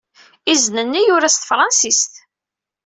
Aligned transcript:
Izen-nni 0.53 1.01
yura 1.03 1.29
s 1.33 1.35
tefṛensist. 1.37 2.13